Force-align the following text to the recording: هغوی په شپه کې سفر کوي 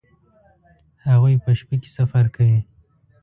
هغوی 1.07 1.35
په 1.43 1.51
شپه 1.59 1.75
کې 1.81 1.89
سفر 1.97 2.25
کوي 2.35 2.59